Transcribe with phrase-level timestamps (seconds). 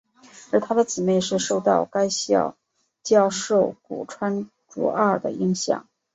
[0.51, 2.57] 而他的姊姊是受到该校
[3.03, 5.87] 教授古川竹二的影响。